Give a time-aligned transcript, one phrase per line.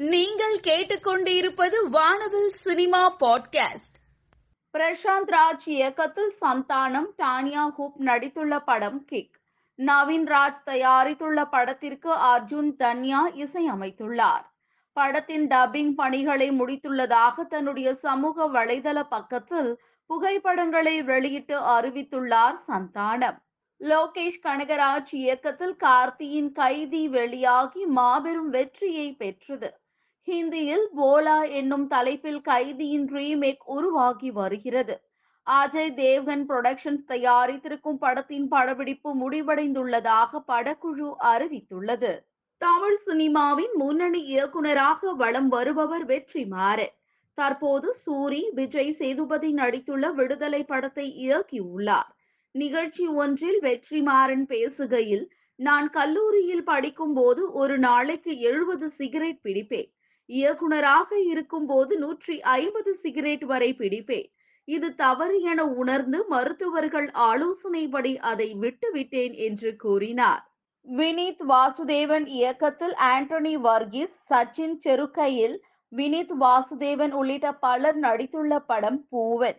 [0.00, 3.98] நீங்கள் கேட்டுக்கொண்டிருப்பது வானவில் சினிமா பாட்காஸ்ட்.
[4.72, 9.40] பிரசாந்த் ராஜ் இயக்கத்தில் சந்தானம் டானியா ஹூப் நடித்துள்ள படம் கிக்.
[9.76, 14.44] நவீன் ராஜ் தயாரித்துள்ள படத்திற்கு அர்ஜுன் தன்யா இசையமைத்துள்ளார்.
[14.92, 23.38] படத்தின் டப்பிங் பணிகளை முடித்துள்ளதாக தன்னுடைய சமூக வலைதள பக்கத்தில் புகைப்படங்களை வெளியிட்டு அறிவித்துள்ளார் சந்தானம்.
[23.80, 29.79] லோகேஷ் கனகராஜ் இயக்கத்தில் கார்த்தியின் கைதி வெளியாகி மாபெரும் வெற்றியை பெற்றது.
[30.30, 34.94] ஹிந்தியில் போலா என்னும் தலைப்பில் கைதியின் ரீமேக் உருவாகி வருகிறது.
[35.46, 42.12] அஜய் தேவ்கன் புரொடக்ஷன்ஸ் தயாரித்திருக்கும் படத்தின் படப்பிடிப்பு முடிவடைந்துள்ளதாக படக்குழு அறிவித்துள்ளது.
[42.58, 46.88] தமிழ் சினிமாவின் முன்னணி இயக்குநராக வலம் வருபவர் வெற்றி மாறு
[47.38, 52.10] தற்போது சூரி விஜய் சேதுபதி நடித்துள்ள விடுதலை படத்தை இயக்கியுள்ளார்.
[52.54, 55.26] நிகழ்ச்சி ஒன்றில் வெற்றிமாறன் பேசுகையில்
[55.58, 59.90] நான் கல்லூரியில் படிக்கும் போது ஒரு நாளைக்கு எழுபது சிகரெட் பிடிப்பேன்.
[60.38, 64.28] இயக்குனராக இருக்கும்போது நூற்றி ஐம்பது சிகரெட் வரை பிடிப்பேன்.
[64.68, 70.42] இது தவறு என உணர்ந்து மருத்துவர்கள் ஆலோசனைப்படி அதை விட்டுவிட்டேன் என்று கூறினார்.
[70.88, 75.56] வினித் வாசுதேவன் இயக்கத்தில் ஆண்டனி வர்கீஸ் சச்சின் செருக்கையில்
[75.92, 79.58] வினித் வாசுதேவன் உள்ளிட்ட பலர் நடித்துள்ள படம் பூவன்.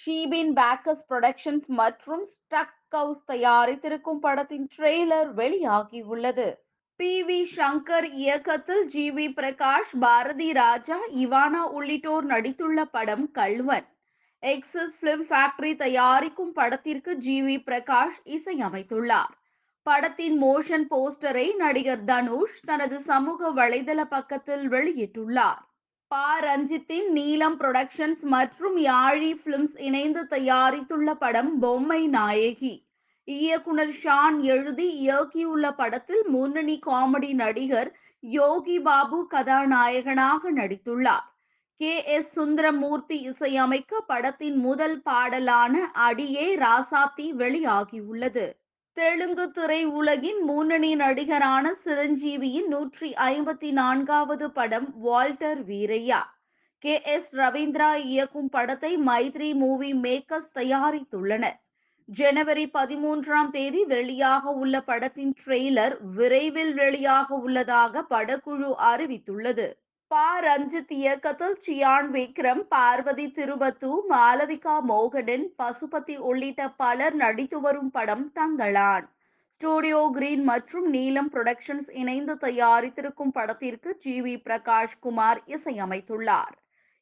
[0.00, 6.48] ஷீபின் பேக்கஸ் புரொடக்ஷன்ஸ் மற்றும் ஸ்டக் கவுஸ் தயாரித்திருக்கும் படத்தின் ட்ரெய்லர் வெளியாகியுள்ளது.
[7.00, 9.10] பி வி சங்கர் இயக்கத்தில் G.
[9.10, 9.32] V.
[9.32, 13.86] Prakash Bharathi Raja Ivana உள்ளிட்டோர் நடித்துள்ள படம் கல்வன்
[14.42, 17.42] எக்ஸஸ் பிலிம் ஃபேக்டரி தயாரிக்கும் படத்திற்கு ஜி.
[17.42, 17.56] வி.
[17.64, 19.32] பிரகாஷ் இசையமைத்துள்ளார்.
[19.82, 25.62] படத்தின் மோஷன் போஸ்டரை நடிகர் தனுஷ் தனது சமூக வலைதள பக்கத்தில் வெளியிட்டுள்ளார்.
[26.10, 26.38] பா.
[26.38, 32.74] ரஞ்சித்தின் நீலம் புரொடக்ஷன்ஸ் மற்றும் யாழி பிலிம்ஸ் இணைந்து தயாரித்துள்ள படம் பொம்மை நாயகி.
[33.28, 37.90] இயக்குனர் ஷான் எழுதி இயக்கியுள்ள படத்தில் முன்னணி காமெடி நடிகர்
[38.22, 41.26] யோகி பாபு கதாநாயகனாக நடித்துள்ளார்.
[41.80, 42.04] கே.
[42.06, 42.30] எஸ்.
[42.32, 48.46] சுந்தரமூர்த்தி இசையமைக்க படத்தின் முதல் பாடலான அடியே ராசாத்தி வெளியாகியுள்ளது.
[48.96, 56.20] தெலுங்கு திரை உலகின் முன்னணி நடிகரான சிரஞ்சீவியின் நூற்றி ஐம்பத்தி நான்காவது படம் Walter Veerayya.
[56.84, 57.00] K.
[57.04, 57.32] S.
[57.34, 61.58] Ravindra இயக்கும் படத்தை மைத்ரி மூவி மேக்கர்ஸ் தயாரித்துள்ளனர்.
[62.08, 69.66] ஜனவரி பதிமூன்றாம் தேதி வெளியாக உள்ள படத்தின் ட்ரெய்லர் விரைவில் வெளியாக உள்ளதாக படக்குழு அறிவித்துள்ளது.
[70.10, 70.40] பா.
[70.40, 79.06] ரஞ்சித் இயக்கத்தில் சியான் விக்ரம் பார்வதி திருபத்து மாலவிகா மோகனன் பசுபதி உள்ளிட்ட பலர் நடித்து வரும் படம் தங்களான்.
[79.60, 84.22] ஸ்டூடியோ கிரீன் மற்றும் நீலம் புரொடக்ஷன்ஸ் இணைந்து தயாரித்திருக்கும் படத்திற்கு ஜி.
[84.22, 84.36] வி.
[84.44, 86.56] பிரகாஷ் குமார் இசையமைத்துள்ளார்.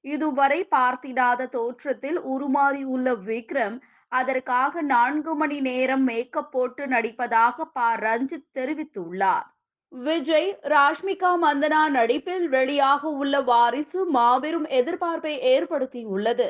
[0.05, 3.77] இதுவரை பார்த்திடாத தோற்றத்தில் உருமாறியுள்ள விக்ரம்
[4.13, 7.95] அதற்காக நான்கு மணி நேரம் மேக்கப் போட்டு நடிப்பதாக பா.
[7.95, 9.47] ரஞ்சித் தெரிவித்துள்ளார்.
[9.93, 16.49] விஜய் ராஷ்மிகா மந்தனா நடிப்பில் வெளியாக உள்ள வாரிசு மாபெரும் எதிர்பார்ப்பை ஏற்படுத்தியுள்ளது.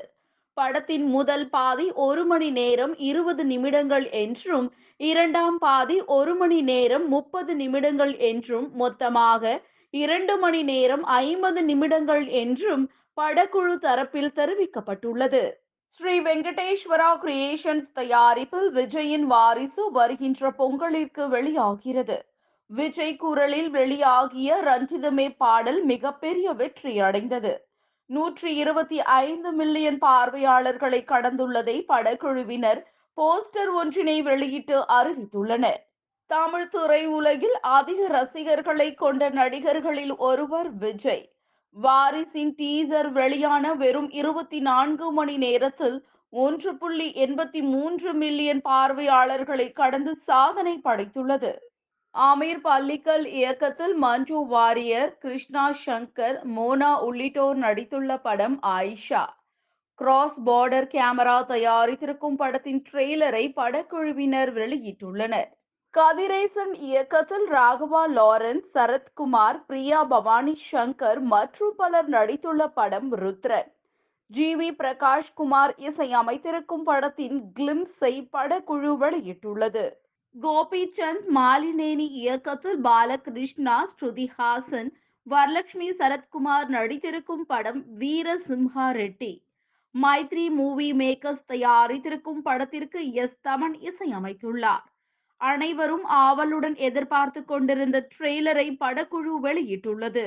[0.57, 4.69] படத்தின் முதல் பாதி ஒரு மணி நேரம் இருபது நிமிடங்கள் என்றும்
[5.01, 9.43] இரண்டாம் பாதி ஒரு மணி நேரம் முப்பது நிமிடங்கள் என்றும் மொத்தமாக
[9.95, 12.85] இரண்டு மணி நேரம் ஐம்பது நிமிடங்கள் என்றும்
[13.17, 15.45] படக்குழு தரப்பில் தெரிவிக்கப்பட்டுள்ளது.
[15.91, 22.17] ஸ்ரீ வெங்கடேஸ்வரா கிரியேஷன்ஸ் தயாரிப்பில் விஜயின் வாரிசு வருகின்ற பொங்கலிற்கு வெளியாகிறது.
[22.71, 27.53] விஜய் குரலில் வெளியாகிய ரஞ்சிதமே பாடல் மிகப்பெரிய வெற்றி அடைந்தது.
[28.07, 32.83] நூற்றி இருபத்தி ஐந்து மில்லியன் பார்வையாளர்களை கடந்துள்ளதை படக்குழுவினர்
[33.19, 35.81] போஸ்டர் ஒன்றினை வெளியிட்டு அறிவித்துள்ளனர்.
[36.31, 41.25] தமிழ் துறை உலகில் அதிக ரசிகர்களை கொண்ட நடிகர்களில் ஒருவர் விஜய்.
[41.77, 45.97] வாரிசின் டீசர் வெளியான வெறும் இருபத்தி நான்கு மணி நேரத்தில்
[46.33, 51.53] ஒன்று புள்ளி எண்பத்தி மூன்று மில்லியன் பார்வையாளர்களை கடந்து சாதனை படைத்துள்ளது.
[52.15, 59.25] ஆமீர் பள்ளிக்கல் இயக்கத்தில் மஞ்சு வாரியர் கிருஷ்ணா சங்கர் மோனா உள்ளிட்டோர் நடித்துள்ள படம் ஆயிஷா.
[59.95, 65.51] கிராஸ் பார்டர் கேமரா தயாரித்திருக்கும் படத்தின் ட்ரெய்லரை படக்குழுவினர் வெளியிட்டுள்ளனர்.
[65.97, 73.69] கதிரேசன் இயக்கத்தில் ராகவா லாரன்ஸ் சரத்குமார் பிரியா பவானி சங்கர் மற்றும் பலர் நடித்துள்ள படம் ருத்ரன்.
[74.31, 74.49] ஜி.
[74.57, 74.69] வி.
[74.73, 79.85] பிரகாஷ் குமார் இசையமைத்திருக்கும் படத்தின் கிளிம்ஸை படக்குழு வெளியிட்டுள்ளது.
[80.35, 84.91] கோபிச்சந்த் மாலினேனி இயக்கத்தில் பாலகிருஷ்ணா ஸ்ருதிஹாசன்
[85.27, 89.33] வரலட்சுமி சரத்குமார் நடித்திருக்கும் படம் வீர சிம்ஹா ரெட்டி
[89.95, 93.39] மைத்ரி மூவி மேக்கர்ஸ் தயாரித்திருக்கும் படத்திற்கு எஸ்.
[93.49, 94.87] தமன் இசையமைத்துள்ளார்.
[95.41, 100.27] அனைவரும் ஆவலுடன் எதிர்பார்த்து கொண்டிருந்த ட்ரெய்லரை படக்குழு வெளியிட்டுள்ளது.